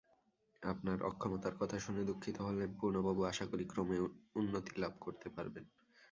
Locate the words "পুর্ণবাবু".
2.79-3.29